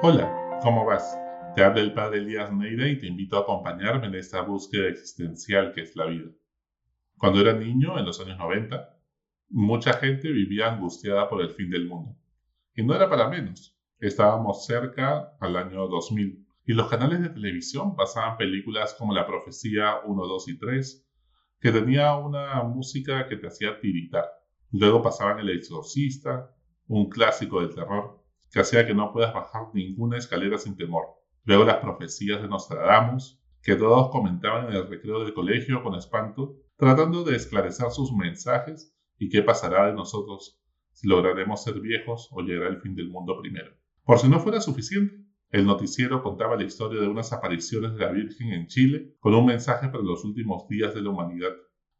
Hola, 0.00 0.60
¿cómo 0.62 0.84
vas? 0.84 1.18
Te 1.56 1.64
habla 1.64 1.80
el 1.80 1.92
padre 1.92 2.18
Elías 2.18 2.52
Neira 2.52 2.86
y 2.86 3.00
te 3.00 3.08
invito 3.08 3.36
a 3.36 3.40
acompañarme 3.40 4.06
en 4.06 4.14
esta 4.14 4.42
búsqueda 4.42 4.86
existencial 4.86 5.72
que 5.72 5.80
es 5.80 5.96
la 5.96 6.06
vida. 6.06 6.30
Cuando 7.16 7.40
era 7.40 7.52
niño, 7.52 7.98
en 7.98 8.04
los 8.04 8.20
años 8.20 8.38
90, 8.38 8.96
mucha 9.48 9.94
gente 9.94 10.30
vivía 10.30 10.72
angustiada 10.72 11.28
por 11.28 11.40
el 11.40 11.50
fin 11.50 11.68
del 11.68 11.88
mundo. 11.88 12.16
Y 12.76 12.84
no 12.84 12.94
era 12.94 13.10
para 13.10 13.28
menos. 13.28 13.76
Estábamos 13.98 14.66
cerca 14.66 15.36
al 15.40 15.56
año 15.56 15.88
2000 15.88 16.46
y 16.64 16.74
los 16.74 16.88
canales 16.88 17.20
de 17.20 17.30
televisión 17.30 17.96
pasaban 17.96 18.36
películas 18.36 18.94
como 18.94 19.12
La 19.12 19.26
Profecía 19.26 19.96
1, 20.06 20.26
2 20.26 20.48
y 20.48 20.58
3, 20.60 21.08
que 21.58 21.72
tenía 21.72 22.14
una 22.14 22.62
música 22.62 23.26
que 23.26 23.36
te 23.36 23.48
hacía 23.48 23.80
tiritar. 23.80 24.26
Luego 24.70 25.02
pasaban 25.02 25.40
El 25.40 25.50
Exorcista, 25.50 26.54
un 26.86 27.08
clásico 27.10 27.60
del 27.60 27.74
terror, 27.74 28.17
que 28.50 28.60
hacía 28.60 28.86
que 28.86 28.94
no 28.94 29.12
puedas 29.12 29.34
bajar 29.34 29.68
ninguna 29.74 30.18
escalera 30.18 30.58
sin 30.58 30.76
temor. 30.76 31.04
Luego 31.44 31.64
las 31.64 31.78
profecías 31.78 32.42
de 32.42 32.48
Nostradamus, 32.48 33.40
que 33.62 33.76
todos 33.76 34.10
comentaban 34.10 34.68
en 34.68 34.76
el 34.76 34.88
recreo 34.88 35.24
del 35.24 35.34
colegio 35.34 35.82
con 35.82 35.94
espanto, 35.94 36.56
tratando 36.76 37.24
de 37.24 37.36
esclarecer 37.36 37.90
sus 37.90 38.12
mensajes 38.12 38.94
y 39.18 39.28
qué 39.28 39.42
pasará 39.42 39.86
de 39.86 39.94
nosotros 39.94 40.60
si 40.92 41.08
lograremos 41.08 41.62
ser 41.62 41.80
viejos 41.80 42.28
o 42.32 42.40
llegará 42.40 42.68
el 42.70 42.80
fin 42.80 42.94
del 42.94 43.10
mundo 43.10 43.38
primero. 43.40 43.72
Por 44.04 44.18
si 44.18 44.28
no 44.28 44.40
fuera 44.40 44.60
suficiente, 44.60 45.16
el 45.50 45.64
noticiero 45.64 46.22
contaba 46.22 46.56
la 46.56 46.64
historia 46.64 47.00
de 47.00 47.08
unas 47.08 47.32
apariciones 47.32 47.94
de 47.94 48.00
la 48.00 48.12
Virgen 48.12 48.52
en 48.52 48.66
Chile 48.66 49.14
con 49.20 49.34
un 49.34 49.46
mensaje 49.46 49.88
para 49.88 50.02
los 50.02 50.24
últimos 50.24 50.68
días 50.68 50.94
de 50.94 51.02
la 51.02 51.10
humanidad, 51.10 51.52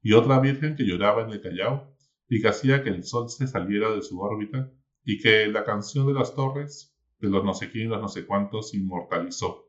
y 0.02 0.12
otra 0.12 0.40
Virgen 0.40 0.76
que 0.76 0.84
lloraba 0.84 1.22
en 1.22 1.30
el 1.30 1.40
Callao 1.40 1.94
y 2.28 2.42
que 2.42 2.48
hacía 2.48 2.82
que 2.82 2.90
el 2.90 3.04
sol 3.04 3.28
se 3.30 3.46
saliera 3.46 3.90
de 3.90 4.02
su 4.02 4.20
órbita 4.20 4.70
y 5.04 5.18
que 5.18 5.46
la 5.46 5.64
canción 5.64 6.06
de 6.06 6.14
las 6.14 6.34
torres, 6.34 6.94
de 7.20 7.28
los 7.28 7.44
no 7.44 7.54
sé 7.54 7.70
quién, 7.70 7.90
los 7.90 8.00
no 8.00 8.08
sé 8.08 8.26
cuántos, 8.26 8.74
inmortalizó. 8.74 9.68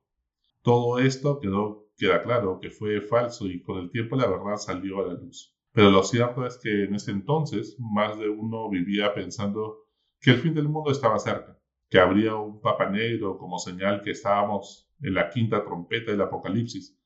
Todo 0.61 0.99
esto 0.99 1.39
quedó, 1.39 1.87
queda 1.97 2.21
claro 2.23 2.59
que 2.61 2.69
fue 2.69 3.01
falso 3.01 3.47
y 3.47 3.61
con 3.61 3.77
el 3.79 3.91
tiempo 3.91 4.15
la 4.15 4.27
verdad 4.27 4.57
salió 4.57 4.99
a 4.99 5.07
la 5.07 5.13
luz. 5.13 5.55
Pero 5.71 5.91
lo 5.91 6.03
cierto 6.03 6.45
es 6.45 6.57
que 6.57 6.83
en 6.83 6.95
ese 6.95 7.11
entonces 7.11 7.77
más 7.79 8.17
de 8.19 8.29
uno 8.29 8.69
vivía 8.69 9.13
pensando 9.13 9.85
que 10.19 10.31
el 10.31 10.39
fin 10.39 10.53
del 10.53 10.67
mundo 10.67 10.91
estaba 10.91 11.19
cerca, 11.19 11.57
que 11.89 11.99
habría 11.99 12.35
un 12.35 12.59
papa 12.59 12.89
negro 12.89 13.37
como 13.37 13.59
señal 13.59 14.01
que 14.01 14.11
estábamos 14.11 14.89
en 15.01 15.13
la 15.13 15.29
quinta 15.29 15.63
trompeta 15.63 16.11
del 16.11 16.21
apocalipsis 16.21 16.99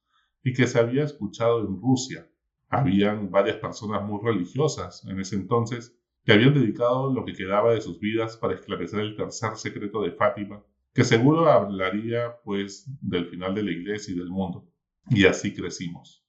y 0.44 0.54
que 0.54 0.68
se 0.68 0.80
había 0.80 1.04
escuchado 1.04 1.60
en 1.62 1.80
Rusia. 1.80 2.28
Habían 2.70 3.30
varias 3.30 3.58
personas 3.58 4.04
muy 4.04 4.20
religiosas 4.24 5.06
en 5.06 5.20
ese 5.20 5.36
entonces 5.36 5.96
que 6.26 6.34
habían 6.34 6.54
dedicado 6.54 7.14
lo 7.14 7.26
que 7.26 7.34
quedaba 7.34 7.74
de 7.74 7.82
sus 7.82 8.00
vidas 8.00 8.38
para 8.38 8.56
esclarecer 8.56 9.02
el 9.02 9.16
tercer 9.16 9.56
secreto 9.58 10.02
de 10.02 10.12
Fátima, 10.12 10.64
que 10.94 11.04
seguro 11.04 11.50
hablaría 11.50 12.38
pues 12.44 12.90
del 13.02 13.28
final 13.28 13.56
de 13.56 13.64
la 13.64 13.72
iglesia 13.72 14.14
y 14.14 14.18
del 14.18 14.30
mundo. 14.30 14.68
Y 15.10 15.26
así 15.26 15.54
crecimos. 15.54 16.24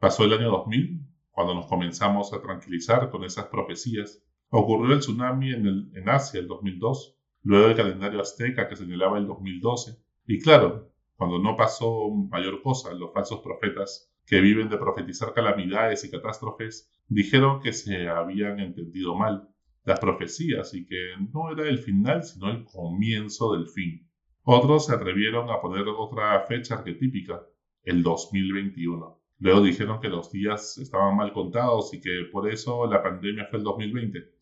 Pasó 0.00 0.24
el 0.24 0.32
año 0.32 0.50
2000, 0.50 1.06
cuando 1.30 1.54
nos 1.54 1.66
comenzamos 1.66 2.32
a 2.32 2.40
tranquilizar 2.40 3.10
con 3.10 3.24
esas 3.24 3.46
profecías. 3.46 4.22
Ocurrió 4.48 4.94
el 4.94 5.00
tsunami 5.00 5.52
en, 5.52 5.90
en 5.94 6.08
Asia 6.08 6.40
el 6.40 6.48
2002, 6.48 7.16
luego 7.42 7.68
el 7.68 7.76
calendario 7.76 8.20
azteca 8.20 8.68
que 8.68 8.76
señalaba 8.76 9.18
el 9.18 9.26
2012. 9.26 9.98
Y 10.26 10.40
claro, 10.40 10.90
cuando 11.16 11.38
no 11.38 11.56
pasó 11.56 12.10
mayor 12.10 12.62
cosa, 12.62 12.92
los 12.94 13.12
falsos 13.12 13.40
profetas 13.40 14.10
que 14.26 14.40
viven 14.40 14.68
de 14.68 14.76
profetizar 14.76 15.32
calamidades 15.32 16.04
y 16.04 16.10
catástrofes, 16.10 16.90
dijeron 17.08 17.60
que 17.60 17.72
se 17.72 18.08
habían 18.08 18.58
entendido 18.58 19.14
mal 19.14 19.48
las 19.84 20.00
profecías 20.00 20.74
y 20.74 20.84
que 20.84 21.12
no 21.32 21.52
era 21.52 21.68
el 21.68 21.78
final 21.78 22.24
sino 22.24 22.50
el 22.50 22.64
comienzo 22.64 23.52
del 23.54 23.68
fin. 23.68 24.06
Otros 24.42 24.86
se 24.86 24.94
atrevieron 24.94 25.48
a 25.50 25.60
poner 25.60 25.86
otra 25.88 26.40
fecha 26.42 26.74
arquetípica, 26.74 27.42
el 27.84 28.02
2021. 28.02 29.20
Luego 29.38 29.62
dijeron 29.62 30.00
que 30.00 30.08
los 30.08 30.32
días 30.32 30.78
estaban 30.78 31.16
mal 31.16 31.32
contados 31.32 31.94
y 31.94 32.00
que 32.00 32.28
por 32.32 32.48
eso 32.50 32.86
la 32.86 33.02
pandemia 33.02 33.46
fue 33.46 33.58
el 33.58 33.64
2020, 33.64 34.32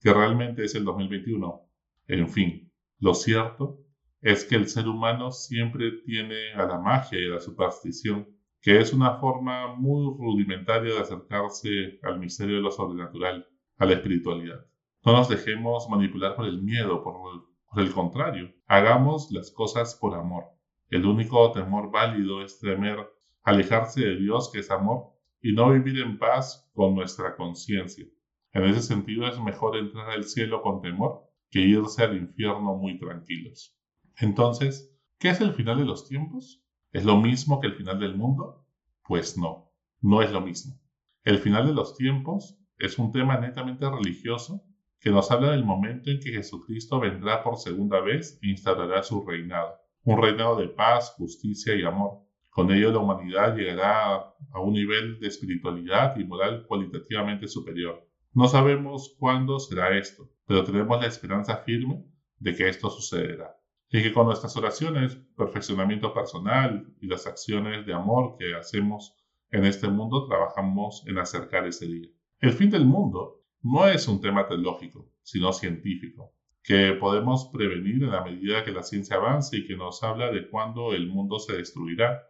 que 0.00 0.12
realmente 0.12 0.64
es 0.64 0.74
el 0.74 0.84
2021. 0.84 1.62
En 2.06 2.28
fin, 2.28 2.70
lo 3.00 3.14
cierto 3.14 3.80
es 4.20 4.44
que 4.44 4.54
el 4.54 4.68
ser 4.68 4.86
humano 4.86 5.32
siempre 5.32 5.90
tiene 6.04 6.52
a 6.54 6.64
la 6.66 6.78
magia 6.78 7.20
y 7.20 7.26
a 7.26 7.34
la 7.34 7.40
superstición 7.40 8.28
que 8.62 8.78
es 8.78 8.92
una 8.92 9.18
forma 9.18 9.74
muy 9.74 10.16
rudimentaria 10.16 10.94
de 10.94 11.00
acercarse 11.00 11.98
al 12.02 12.20
misterio 12.20 12.56
de 12.56 12.62
lo 12.62 12.70
sobrenatural, 12.70 13.46
a 13.76 13.86
la 13.86 13.94
espiritualidad. 13.94 14.64
No 15.04 15.12
nos 15.12 15.28
dejemos 15.28 15.88
manipular 15.90 16.36
por 16.36 16.46
el 16.46 16.62
miedo, 16.62 17.02
por 17.02 17.14
el, 17.34 17.40
por 17.68 17.82
el 17.82 17.92
contrario, 17.92 18.54
hagamos 18.66 19.32
las 19.32 19.50
cosas 19.50 19.96
por 19.96 20.14
amor. 20.14 20.44
El 20.88 21.06
único 21.06 21.50
temor 21.50 21.90
válido 21.90 22.40
es 22.40 22.60
temer 22.60 22.98
alejarse 23.42 24.00
de 24.00 24.16
Dios 24.16 24.50
que 24.52 24.60
es 24.60 24.70
amor 24.70 25.12
y 25.40 25.52
no 25.52 25.72
vivir 25.72 26.00
en 26.00 26.18
paz 26.18 26.70
con 26.72 26.94
nuestra 26.94 27.34
conciencia. 27.34 28.06
En 28.52 28.64
ese 28.64 28.82
sentido 28.82 29.26
es 29.26 29.40
mejor 29.40 29.76
entrar 29.76 30.10
al 30.10 30.22
cielo 30.22 30.62
con 30.62 30.80
temor 30.80 31.24
que 31.50 31.60
irse 31.60 32.04
al 32.04 32.16
infierno 32.16 32.76
muy 32.76 32.96
tranquilos. 32.98 33.76
Entonces, 34.18 34.94
¿qué 35.18 35.30
es 35.30 35.40
el 35.40 35.52
final 35.54 35.78
de 35.78 35.84
los 35.84 36.06
tiempos? 36.06 36.62
¿Es 36.92 37.06
lo 37.06 37.16
mismo 37.16 37.58
que 37.58 37.68
el 37.68 37.74
final 37.74 37.98
del 37.98 38.16
mundo? 38.16 38.66
Pues 39.08 39.38
no, 39.38 39.72
no 40.02 40.20
es 40.20 40.30
lo 40.30 40.42
mismo. 40.42 40.78
El 41.24 41.38
final 41.38 41.66
de 41.66 41.72
los 41.72 41.96
tiempos 41.96 42.58
es 42.76 42.98
un 42.98 43.12
tema 43.12 43.38
netamente 43.38 43.88
religioso 43.88 44.62
que 45.00 45.08
nos 45.08 45.30
habla 45.30 45.52
del 45.52 45.64
momento 45.64 46.10
en 46.10 46.20
que 46.20 46.32
Jesucristo 46.32 47.00
vendrá 47.00 47.42
por 47.42 47.56
segunda 47.56 48.00
vez 48.00 48.38
e 48.42 48.50
instaurará 48.50 49.02
su 49.02 49.24
reinado. 49.26 49.74
Un 50.04 50.20
reinado 50.20 50.56
de 50.56 50.68
paz, 50.68 51.14
justicia 51.16 51.74
y 51.74 51.82
amor. 51.82 52.26
Con 52.50 52.70
ello 52.70 52.92
la 52.92 52.98
humanidad 52.98 53.56
llegará 53.56 54.16
a 54.52 54.60
un 54.60 54.74
nivel 54.74 55.18
de 55.18 55.28
espiritualidad 55.28 56.14
y 56.18 56.24
moral 56.24 56.66
cualitativamente 56.68 57.48
superior. 57.48 58.06
No 58.34 58.48
sabemos 58.48 59.16
cuándo 59.18 59.58
será 59.60 59.96
esto, 59.96 60.28
pero 60.44 60.62
tenemos 60.62 61.00
la 61.00 61.06
esperanza 61.06 61.56
firme 61.56 62.04
de 62.38 62.54
que 62.54 62.68
esto 62.68 62.90
sucederá 62.90 63.61
y 63.92 64.02
que 64.02 64.12
con 64.12 64.26
nuestras 64.26 64.56
oraciones, 64.56 65.16
perfeccionamiento 65.36 66.14
personal 66.14 66.86
y 67.00 67.06
las 67.06 67.26
acciones 67.26 67.84
de 67.84 67.92
amor 67.92 68.36
que 68.38 68.54
hacemos 68.54 69.14
en 69.50 69.66
este 69.66 69.86
mundo, 69.86 70.26
trabajamos 70.26 71.04
en 71.06 71.18
acercar 71.18 71.66
ese 71.66 71.86
día. 71.86 72.08
El 72.40 72.52
fin 72.52 72.70
del 72.70 72.86
mundo 72.86 73.42
no 73.60 73.86
es 73.86 74.08
un 74.08 74.22
tema 74.22 74.48
teológico, 74.48 75.10
sino 75.22 75.52
científico, 75.52 76.32
que 76.62 76.94
podemos 76.94 77.50
prevenir 77.52 78.02
en 78.02 78.12
la 78.12 78.24
medida 78.24 78.64
que 78.64 78.72
la 78.72 78.82
ciencia 78.82 79.16
avance 79.16 79.58
y 79.58 79.66
que 79.66 79.76
nos 79.76 80.02
habla 80.02 80.30
de 80.30 80.48
cuándo 80.48 80.94
el 80.94 81.08
mundo 81.08 81.38
se 81.38 81.54
destruirá 81.54 82.22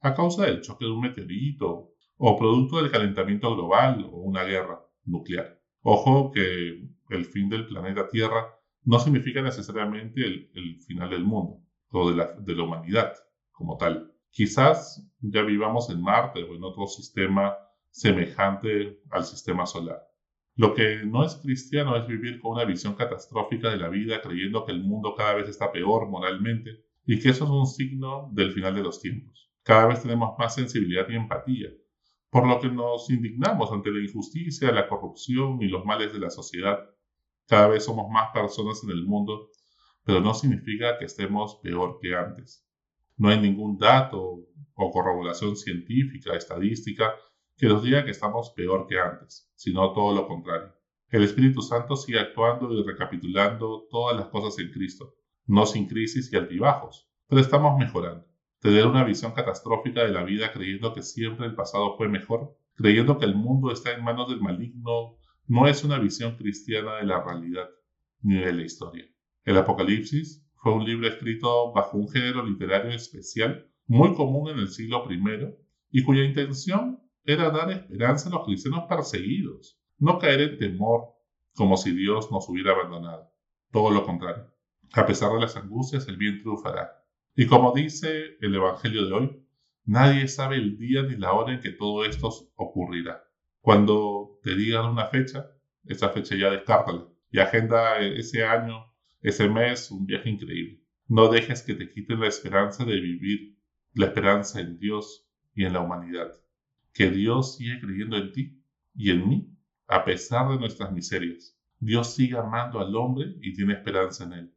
a 0.00 0.14
causa 0.14 0.46
del 0.46 0.60
choque 0.60 0.84
de 0.84 0.92
un 0.92 1.00
meteorito 1.00 1.94
o 2.16 2.38
producto 2.38 2.76
del 2.76 2.92
calentamiento 2.92 3.52
global 3.56 4.08
o 4.12 4.18
una 4.18 4.44
guerra 4.44 4.80
nuclear. 5.04 5.60
Ojo 5.82 6.30
que 6.30 6.80
el 7.10 7.24
fin 7.24 7.48
del 7.48 7.66
planeta 7.66 8.08
Tierra 8.08 8.57
no 8.84 8.98
significa 8.98 9.42
necesariamente 9.42 10.24
el, 10.24 10.80
final 10.86 11.10
del 11.10 11.24
mundo 11.24 11.62
o 11.90 12.10
de 12.10 12.16
la, 12.56 12.62
humanidad 12.62 13.12
como 13.52 13.76
tal. 13.76 14.12
Quizás 14.30 15.06
ya 15.20 15.42
vivamos 15.42 15.90
en 15.90 16.00
Marte 16.00 16.42
o 16.42 16.54
en 16.54 16.64
otro 16.64 16.86
sistema 16.86 17.56
semejante 17.90 19.00
al 19.10 19.24
sistema 19.24 19.66
solar. 19.66 20.00
Lo 20.54 20.74
que 20.74 21.04
no 21.04 21.24
es 21.24 21.36
cristiano 21.36 21.96
es 21.96 22.06
vivir 22.06 22.40
con 22.40 22.52
una 22.52 22.64
visión 22.64 22.94
catastrófica 22.94 23.70
de 23.70 23.76
la 23.76 23.88
vida, 23.88 24.20
creyendo 24.20 24.64
que 24.64 24.72
el 24.72 24.82
mundo 24.82 25.14
cada 25.16 25.34
vez 25.34 25.48
está 25.48 25.70
peor 25.70 26.08
moralmente 26.08 26.84
y 27.06 27.20
que 27.20 27.30
eso 27.30 27.44
es 27.44 27.50
un 27.50 27.66
signo 27.66 28.30
del 28.32 28.52
final 28.52 28.74
de 28.74 28.82
los 28.82 29.00
tiempos. 29.00 29.50
Cada 29.62 29.86
vez 29.86 30.02
tenemos 30.02 30.36
más 30.38 30.54
sensibilidad 30.54 31.08
y 31.08 31.14
empatía, 31.14 31.68
por 32.30 32.46
lo 32.46 32.60
que 32.60 32.68
nos 32.68 33.08
indignamos 33.10 33.70
ante 33.72 33.90
la 33.90 34.02
injusticia, 34.02 34.72
la 34.72 34.88
corrupción 34.88 35.62
y 35.62 35.68
los 35.68 35.84
males 35.84 36.12
de 36.12 36.18
la 36.18 36.30
sociedad 36.30 36.78
cada 37.48 37.68
vez 37.68 37.84
somos 37.84 38.10
más 38.10 38.30
personas 38.32 38.84
en 38.84 38.90
el 38.90 39.04
mundo, 39.04 39.50
pero 40.04 40.20
no 40.20 40.34
significa 40.34 40.98
que 40.98 41.06
estemos 41.06 41.58
peor 41.62 41.98
que 42.00 42.14
antes. 42.14 42.64
No 43.16 43.30
hay 43.30 43.40
ningún 43.40 43.78
dato 43.78 44.44
o 44.74 44.90
corroboración 44.90 45.56
científica, 45.56 46.36
estadística, 46.36 47.14
que 47.56 47.66
nos 47.66 47.82
diga 47.82 48.04
que 48.04 48.12
estamos 48.12 48.50
peor 48.50 48.86
que 48.86 49.00
antes, 49.00 49.50
sino 49.56 49.92
todo 49.92 50.14
lo 50.14 50.28
contrario. 50.28 50.72
El 51.10 51.24
Espíritu 51.24 51.62
Santo 51.62 51.96
sigue 51.96 52.20
actuando 52.20 52.72
y 52.72 52.82
recapitulando 52.84 53.86
todas 53.90 54.16
las 54.16 54.28
cosas 54.28 54.58
en 54.62 54.70
Cristo, 54.70 55.14
no 55.46 55.64
sin 55.64 55.88
crisis 55.88 56.30
y 56.32 56.36
altibajos, 56.36 57.10
pero 57.26 57.40
estamos 57.40 57.78
mejorando. 57.78 58.26
Tener 58.60 58.86
una 58.86 59.04
visión 59.04 59.32
catastrófica 59.32 60.04
de 60.04 60.12
la 60.12 60.22
vida 60.22 60.52
creyendo 60.52 60.92
que 60.92 61.02
siempre 61.02 61.46
el 61.46 61.54
pasado 61.54 61.96
fue 61.96 62.08
mejor, 62.08 62.56
creyendo 62.74 63.18
que 63.18 63.24
el 63.24 63.34
mundo 63.34 63.72
está 63.72 63.92
en 63.92 64.04
manos 64.04 64.28
del 64.28 64.40
maligno 64.40 65.16
no 65.48 65.66
es 65.66 65.82
una 65.82 65.98
visión 65.98 66.36
cristiana 66.36 66.96
de 66.96 67.06
la 67.06 67.24
realidad 67.24 67.68
ni 68.20 68.36
de 68.36 68.52
la 68.52 68.62
historia. 68.62 69.04
El 69.44 69.56
Apocalipsis 69.56 70.46
fue 70.56 70.74
un 70.74 70.84
libro 70.84 71.08
escrito 71.08 71.72
bajo 71.72 71.96
un 71.96 72.08
género 72.08 72.44
literario 72.44 72.90
especial 72.90 73.66
muy 73.86 74.14
común 74.14 74.50
en 74.50 74.58
el 74.58 74.68
siglo 74.68 75.06
I 75.10 75.20
y 75.90 76.04
cuya 76.04 76.24
intención 76.24 77.00
era 77.24 77.50
dar 77.50 77.70
esperanza 77.70 78.28
a 78.28 78.32
los 78.32 78.44
cristianos 78.44 78.84
perseguidos, 78.88 79.80
no 79.98 80.18
caer 80.18 80.42
en 80.42 80.58
temor 80.58 81.14
como 81.54 81.76
si 81.76 81.92
Dios 81.92 82.30
nos 82.30 82.48
hubiera 82.48 82.72
abandonado. 82.72 83.32
Todo 83.72 83.90
lo 83.90 84.04
contrario. 84.04 84.52
A 84.92 85.06
pesar 85.06 85.32
de 85.32 85.40
las 85.40 85.56
angustias, 85.56 86.06
el 86.08 86.16
bien 86.16 86.40
triunfará. 86.40 86.90
Y 87.34 87.46
como 87.46 87.72
dice 87.72 88.36
el 88.40 88.54
Evangelio 88.54 89.06
de 89.06 89.12
hoy, 89.12 89.46
nadie 89.84 90.28
sabe 90.28 90.56
el 90.56 90.76
día 90.76 91.02
ni 91.02 91.16
la 91.16 91.32
hora 91.32 91.54
en 91.54 91.60
que 91.60 91.70
todo 91.70 92.04
esto 92.04 92.30
ocurrirá. 92.56 93.24
Cuando 93.60 94.27
te 94.42 94.54
digan 94.54 94.86
una 94.86 95.06
fecha, 95.06 95.50
esa 95.84 96.10
fecha 96.10 96.36
ya 96.36 96.50
descártala 96.50 97.06
y 97.30 97.38
agenda 97.38 97.98
ese 97.98 98.44
año, 98.44 98.84
ese 99.20 99.48
mes, 99.48 99.90
un 99.90 100.06
viaje 100.06 100.30
increíble. 100.30 100.82
No 101.06 101.28
dejes 101.28 101.62
que 101.62 101.74
te 101.74 101.88
quiten 101.88 102.20
la 102.20 102.28
esperanza 102.28 102.84
de 102.84 103.00
vivir, 103.00 103.56
la 103.94 104.06
esperanza 104.06 104.60
en 104.60 104.78
Dios 104.78 105.26
y 105.54 105.64
en 105.64 105.72
la 105.72 105.80
humanidad. 105.80 106.32
Que 106.92 107.10
Dios 107.10 107.56
sigue 107.56 107.80
creyendo 107.80 108.16
en 108.16 108.32
ti 108.32 108.62
y 108.94 109.10
en 109.10 109.28
mí, 109.28 109.56
a 109.86 110.04
pesar 110.04 110.50
de 110.50 110.58
nuestras 110.58 110.92
miserias. 110.92 111.56
Dios 111.80 112.14
sigue 112.14 112.36
amando 112.36 112.80
al 112.80 112.94
hombre 112.96 113.36
y 113.40 113.52
tiene 113.54 113.74
esperanza 113.74 114.24
en 114.24 114.32
él. 114.32 114.54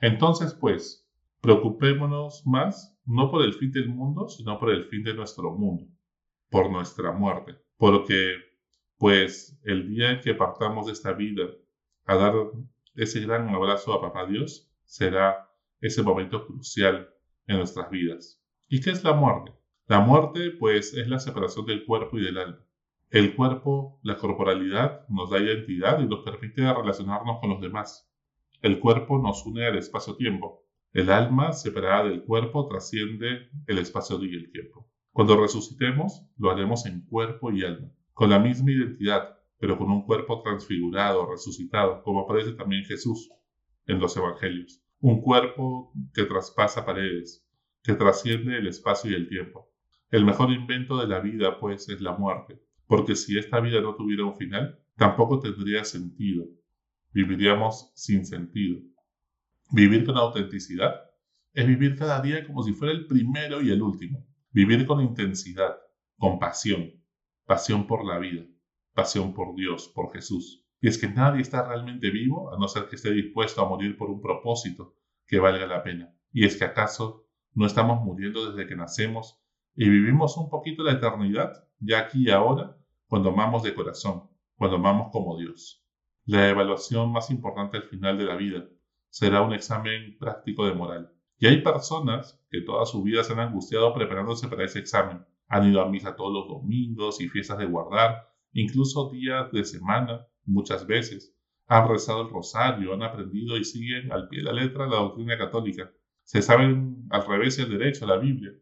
Entonces, 0.00 0.52
pues, 0.54 1.08
preocupémonos 1.40 2.46
más 2.46 2.98
no 3.06 3.30
por 3.30 3.42
el 3.42 3.54
fin 3.54 3.70
del 3.70 3.88
mundo, 3.88 4.28
sino 4.28 4.58
por 4.58 4.70
el 4.70 4.86
fin 4.86 5.02
de 5.02 5.14
nuestro 5.14 5.52
mundo, 5.52 5.86
por 6.50 6.70
nuestra 6.70 7.12
muerte. 7.12 7.56
Porque, 7.76 8.36
pues, 8.98 9.58
el 9.64 9.88
día 9.88 10.20
que 10.20 10.34
partamos 10.34 10.86
de 10.86 10.92
esta 10.92 11.12
vida 11.12 11.44
a 12.04 12.16
dar 12.16 12.34
ese 12.94 13.20
gran 13.20 13.48
abrazo 13.48 13.92
a 13.92 14.00
Papá 14.00 14.26
Dios, 14.26 14.70
será 14.84 15.50
ese 15.80 16.02
momento 16.02 16.46
crucial 16.46 17.10
en 17.46 17.56
nuestras 17.58 17.90
vidas. 17.90 18.42
¿Y 18.68 18.80
qué 18.80 18.90
es 18.90 19.04
la 19.04 19.12
muerte? 19.12 19.52
La 19.86 20.00
muerte, 20.00 20.52
pues, 20.58 20.94
es 20.94 21.08
la 21.08 21.18
separación 21.18 21.66
del 21.66 21.84
cuerpo 21.84 22.18
y 22.18 22.24
del 22.24 22.38
alma. 22.38 22.64
El 23.10 23.36
cuerpo, 23.36 24.00
la 24.02 24.16
corporalidad, 24.16 25.06
nos 25.08 25.30
da 25.30 25.38
identidad 25.38 26.00
y 26.00 26.06
nos 26.06 26.24
permite 26.24 26.62
relacionarnos 26.72 27.38
con 27.40 27.50
los 27.50 27.60
demás. 27.60 28.10
El 28.62 28.80
cuerpo 28.80 29.18
nos 29.18 29.44
une 29.44 29.66
al 29.66 29.76
espacio-tiempo. 29.76 30.64
El 30.92 31.10
alma, 31.10 31.52
separada 31.52 32.04
del 32.04 32.24
cuerpo, 32.24 32.66
trasciende 32.66 33.50
el 33.66 33.78
espacio 33.78 34.22
y 34.24 34.34
el 34.34 34.50
tiempo. 34.50 34.88
Cuando 35.12 35.36
resucitemos, 35.36 36.26
lo 36.38 36.50
haremos 36.50 36.86
en 36.86 37.02
cuerpo 37.02 37.52
y 37.52 37.62
alma, 37.64 37.92
con 38.14 38.30
la 38.30 38.38
misma 38.38 38.70
identidad, 38.70 39.36
pero 39.58 39.76
con 39.76 39.90
un 39.90 40.06
cuerpo 40.06 40.40
transfigurado, 40.42 41.30
resucitado, 41.30 42.02
como 42.02 42.20
aparece 42.20 42.52
también 42.52 42.84
Jesús 42.84 43.28
en 43.86 43.98
los 43.98 44.16
Evangelios. 44.16 44.80
Un 45.00 45.20
cuerpo 45.20 45.92
que 46.14 46.24
traspasa 46.24 46.86
paredes, 46.86 47.44
que 47.82 47.94
trasciende 47.94 48.56
el 48.56 48.68
espacio 48.68 49.10
y 49.10 49.14
el 49.14 49.28
tiempo. 49.28 49.70
El 50.10 50.24
mejor 50.24 50.50
invento 50.52 50.98
de 50.98 51.08
la 51.08 51.20
vida, 51.20 51.58
pues, 51.58 51.88
es 51.88 52.00
la 52.00 52.16
muerte, 52.16 52.60
porque 52.86 53.16
si 53.16 53.36
esta 53.36 53.60
vida 53.60 53.80
no 53.80 53.96
tuviera 53.96 54.24
un 54.24 54.36
final, 54.36 54.78
tampoco 54.96 55.40
tendría 55.40 55.84
sentido, 55.84 56.46
viviríamos 57.12 57.90
sin 57.94 58.24
sentido. 58.24 58.80
Vivir 59.72 60.06
con 60.06 60.16
autenticidad 60.16 60.94
es 61.52 61.66
vivir 61.66 61.96
cada 61.96 62.20
día 62.20 62.46
como 62.46 62.62
si 62.62 62.72
fuera 62.72 62.92
el 62.92 63.06
primero 63.06 63.60
y 63.60 63.70
el 63.70 63.82
último. 63.82 64.24
Vivir 64.52 64.86
con 64.86 65.00
intensidad, 65.00 65.76
con 66.16 66.38
pasión, 66.38 66.92
pasión 67.46 67.86
por 67.86 68.04
la 68.04 68.18
vida, 68.18 68.44
pasión 68.94 69.34
por 69.34 69.54
Dios, 69.54 69.88
por 69.94 70.12
Jesús. 70.12 70.64
Y 70.80 70.88
es 70.88 70.98
que 70.98 71.08
nadie 71.08 71.40
está 71.40 71.66
realmente 71.66 72.10
vivo 72.10 72.54
a 72.54 72.58
no 72.58 72.68
ser 72.68 72.88
que 72.88 72.96
esté 72.96 73.10
dispuesto 73.10 73.62
a 73.62 73.68
morir 73.68 73.96
por 73.96 74.10
un 74.10 74.20
propósito 74.20 74.96
que 75.26 75.38
valga 75.38 75.66
la 75.66 75.82
pena. 75.82 76.14
Y 76.32 76.44
es 76.44 76.56
que 76.56 76.64
acaso 76.64 77.26
no 77.54 77.66
estamos 77.66 78.02
muriendo 78.04 78.50
desde 78.50 78.68
que 78.68 78.76
nacemos 78.76 79.40
y 79.74 79.88
vivimos 79.88 80.36
un 80.36 80.50
poquito 80.50 80.82
la 80.82 80.92
eternidad, 80.92 81.68
ya 81.80 82.00
aquí 82.00 82.28
y 82.28 82.30
ahora, 82.30 82.76
cuando 83.06 83.30
amamos 83.30 83.62
de 83.62 83.74
corazón, 83.74 84.28
cuando 84.56 84.76
amamos 84.76 85.10
como 85.10 85.36
Dios. 85.38 85.84
La 86.26 86.48
evaluación 86.48 87.12
más 87.12 87.30
importante 87.30 87.76
al 87.76 87.84
final 87.84 88.16
de 88.18 88.24
la 88.24 88.36
vida 88.36 88.68
será 89.10 89.42
un 89.42 89.52
examen 89.52 90.16
práctico 90.18 90.66
de 90.66 90.74
moral. 90.74 91.12
Y 91.38 91.46
hay 91.46 91.62
personas 91.62 92.40
que 92.50 92.60
toda 92.60 92.86
su 92.86 93.02
vida 93.02 93.24
se 93.24 93.32
han 93.32 93.40
angustiado 93.40 93.92
preparándose 93.92 94.48
para 94.48 94.64
ese 94.64 94.78
examen. 94.78 95.24
Han 95.48 95.70
ido 95.70 95.80
a 95.80 95.88
misa 95.88 96.16
todos 96.16 96.32
los 96.32 96.48
domingos 96.48 97.20
y 97.20 97.28
fiestas 97.28 97.58
de 97.58 97.66
guardar, 97.66 98.28
incluso 98.52 99.10
días 99.10 99.50
de 99.52 99.64
semana, 99.64 100.26
muchas 100.44 100.86
veces. 100.86 101.34
Han 101.66 101.88
rezado 101.88 102.22
el 102.22 102.30
rosario, 102.30 102.94
han 102.94 103.02
aprendido 103.02 103.56
y 103.56 103.64
siguen 103.64 104.12
al 104.12 104.28
pie 104.28 104.40
de 104.40 104.44
la 104.44 104.52
letra 104.52 104.86
la 104.86 104.96
doctrina 104.96 105.38
católica. 105.38 105.90
Se 106.22 106.42
saben 106.42 107.06
al 107.10 107.26
revés 107.26 107.58
y 107.58 107.62
al 107.62 107.70
derecho 107.70 108.06
la 108.06 108.16
Biblia. 108.16 108.52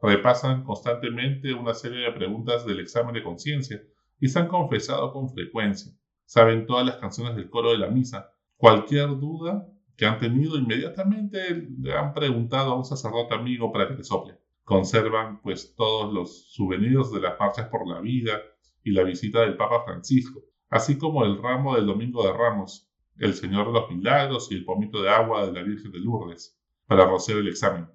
Repasan 0.00 0.64
constantemente 0.64 1.54
una 1.54 1.74
serie 1.74 2.04
de 2.04 2.12
preguntas 2.12 2.66
del 2.66 2.80
examen 2.80 3.14
de 3.14 3.22
conciencia 3.22 3.82
y 4.20 4.28
se 4.28 4.38
han 4.38 4.48
confesado 4.48 5.12
con 5.12 5.28
frecuencia 5.30 5.92
saben 6.32 6.64
todas 6.66 6.86
las 6.86 6.96
canciones 6.96 7.36
del 7.36 7.50
coro 7.50 7.72
de 7.72 7.78
la 7.78 7.88
misa. 7.88 8.32
Cualquier 8.56 9.08
duda 9.18 9.68
que 9.98 10.06
han 10.06 10.18
tenido, 10.18 10.56
inmediatamente 10.56 11.68
le 11.78 11.92
han 11.92 12.14
preguntado 12.14 12.72
a 12.72 12.76
un 12.78 12.86
sacerdote 12.86 13.34
amigo 13.34 13.70
para 13.70 13.86
que 13.88 13.94
le 13.94 14.02
sople. 14.02 14.38
Conservan 14.64 15.40
pues 15.42 15.74
todos 15.74 16.12
los 16.12 16.52
souvenirs 16.52 17.10
de 17.12 17.20
las 17.20 17.38
marchas 17.38 17.68
por 17.68 17.86
la 17.86 18.00
vida 18.00 18.40
y 18.84 18.92
la 18.92 19.02
visita 19.02 19.40
del 19.40 19.56
Papa 19.56 19.84
Francisco, 19.84 20.40
así 20.70 20.98
como 20.98 21.24
el 21.24 21.42
ramo 21.42 21.74
del 21.74 21.86
Domingo 21.86 22.24
de 22.24 22.32
Ramos, 22.32 22.88
el 23.18 23.34
Señor 23.34 23.66
de 23.66 23.72
los 23.72 23.90
Milagros 23.90 24.50
y 24.50 24.54
el 24.54 24.64
pomito 24.64 25.02
de 25.02 25.10
agua 25.10 25.46
de 25.46 25.52
la 25.52 25.62
Virgen 25.62 25.92
de 25.92 25.98
Lourdes, 25.98 26.58
para 26.86 27.04
rociar 27.04 27.38
el 27.38 27.48
examen. 27.48 27.88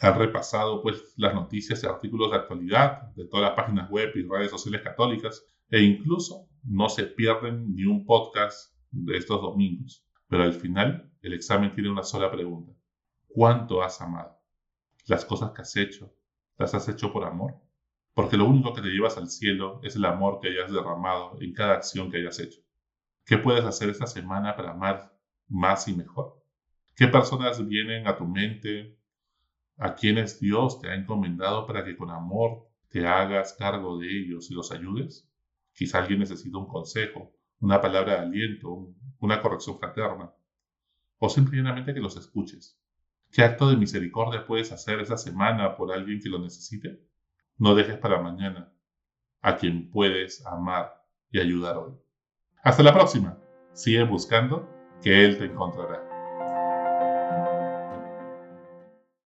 Han 0.00 0.18
repasado 0.18 0.82
pues 0.82 1.14
las 1.16 1.34
noticias 1.34 1.82
y 1.82 1.86
artículos 1.86 2.30
de 2.30 2.36
actualidad 2.36 3.14
de 3.14 3.26
todas 3.26 3.46
las 3.46 3.54
páginas 3.54 3.88
web 3.90 4.10
y 4.14 4.22
redes 4.22 4.50
sociales 4.50 4.82
católicas 4.82 5.46
e 5.70 5.80
incluso 5.82 6.48
no 6.64 6.88
se 6.88 7.04
pierden 7.04 7.74
ni 7.74 7.84
un 7.84 8.04
podcast 8.04 8.74
de 8.90 9.16
estos 9.16 9.40
domingos. 9.40 10.04
Pero 10.28 10.42
al 10.42 10.52
final, 10.54 11.10
el 11.22 11.34
examen 11.34 11.74
tiene 11.74 11.90
una 11.90 12.02
sola 12.02 12.30
pregunta. 12.30 12.72
¿Cuánto 13.28 13.82
has 13.82 14.00
amado? 14.00 14.41
¿Las 15.06 15.24
cosas 15.24 15.50
que 15.50 15.62
has 15.62 15.76
hecho, 15.76 16.14
las 16.58 16.74
has 16.74 16.88
hecho 16.88 17.12
por 17.12 17.24
amor? 17.24 17.60
Porque 18.14 18.36
lo 18.36 18.44
único 18.44 18.72
que 18.72 18.82
te 18.82 18.88
llevas 18.88 19.16
al 19.16 19.28
cielo 19.28 19.80
es 19.82 19.96
el 19.96 20.04
amor 20.04 20.38
que 20.40 20.48
hayas 20.48 20.70
derramado 20.70 21.40
en 21.40 21.52
cada 21.52 21.74
acción 21.74 22.10
que 22.10 22.18
hayas 22.18 22.38
hecho. 22.38 22.60
¿Qué 23.24 23.38
puedes 23.38 23.64
hacer 23.64 23.88
esta 23.88 24.06
semana 24.06 24.54
para 24.54 24.72
amar 24.72 25.16
más 25.48 25.88
y 25.88 25.94
mejor? 25.94 26.40
¿Qué 26.94 27.08
personas 27.08 27.66
vienen 27.66 28.06
a 28.06 28.16
tu 28.16 28.26
mente? 28.26 28.98
¿A 29.76 29.94
quienes 29.94 30.38
Dios 30.38 30.78
te 30.80 30.88
ha 30.88 30.94
encomendado 30.94 31.66
para 31.66 31.84
que 31.84 31.96
con 31.96 32.10
amor 32.10 32.68
te 32.88 33.06
hagas 33.06 33.54
cargo 33.54 33.98
de 33.98 34.06
ellos 34.06 34.50
y 34.50 34.54
los 34.54 34.70
ayudes? 34.70 35.28
Quizá 35.72 35.98
alguien 35.98 36.20
necesita 36.20 36.58
un 36.58 36.68
consejo, 36.68 37.32
una 37.60 37.80
palabra 37.80 38.14
de 38.14 38.26
aliento, 38.26 38.94
una 39.18 39.40
corrección 39.40 39.78
fraterna, 39.78 40.32
o 41.18 41.28
simplemente 41.28 41.94
que 41.94 42.00
los 42.00 42.16
escuches. 42.16 42.78
¿Qué 43.32 43.42
acto 43.42 43.70
de 43.70 43.78
misericordia 43.78 44.46
puedes 44.46 44.70
hacer 44.72 45.00
esa 45.00 45.16
semana 45.16 45.74
por 45.74 45.90
alguien 45.90 46.20
que 46.20 46.28
lo 46.28 46.38
necesite? 46.38 47.00
No 47.56 47.74
dejes 47.74 47.96
para 47.96 48.20
mañana 48.20 48.70
a 49.40 49.56
quien 49.56 49.90
puedes 49.90 50.44
amar 50.44 51.02
y 51.30 51.40
ayudar 51.40 51.78
hoy. 51.78 51.94
Hasta 52.62 52.82
la 52.82 52.92
próxima. 52.92 53.38
Sigue 53.72 54.04
buscando 54.04 54.68
que 55.02 55.24
Él 55.24 55.38
te 55.38 55.46
encontrará. 55.46 56.11